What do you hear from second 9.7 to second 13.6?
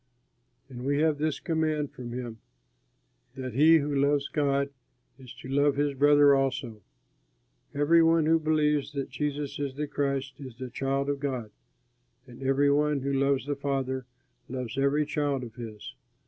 the Christ, is a child of God; and every one who loves the